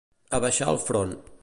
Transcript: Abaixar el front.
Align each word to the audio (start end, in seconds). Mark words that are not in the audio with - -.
Abaixar 0.37 0.71
el 0.73 0.81
front. 0.87 1.17